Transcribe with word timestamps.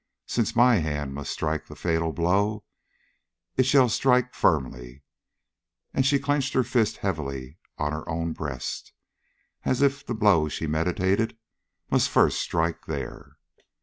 Since 0.25 0.55
my 0.55 0.77
hand 0.77 1.13
must 1.13 1.31
strike 1.31 1.67
the 1.67 1.75
fatal 1.75 2.11
blow, 2.11 2.63
it 3.55 3.67
shall 3.67 3.87
strike 3.87 4.33
firmly!" 4.33 5.03
and 5.93 6.03
her 6.03 6.17
clenched 6.17 6.53
fist 6.65 6.97
fell 6.97 7.01
heavily 7.03 7.59
on 7.77 7.91
her 7.93 8.09
own 8.09 8.33
breast, 8.33 8.93
as 9.63 9.83
if 9.83 10.03
the 10.03 10.15
blow 10.15 10.49
she 10.49 10.65
meditated 10.65 11.37
must 11.91 12.09
first 12.09 12.39
strike 12.39 12.87
there. 12.87 13.37